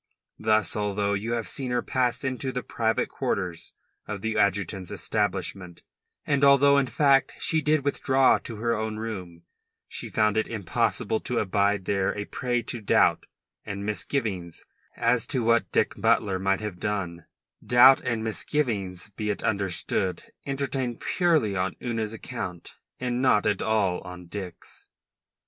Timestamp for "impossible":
10.47-11.19